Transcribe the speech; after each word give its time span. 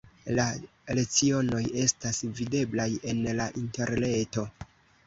La 0.37 0.45
lecionoj 0.99 1.61
estas 1.83 2.25
videblaj 2.41 2.89
en 3.13 3.25
la 3.43 3.51
interreto. 3.65 4.53